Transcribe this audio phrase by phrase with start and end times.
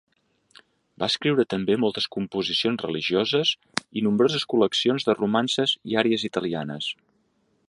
[1.01, 3.53] Va escriure també moltes composicions religioses
[4.01, 6.95] i nombroses col·leccions de romances i àries italianes.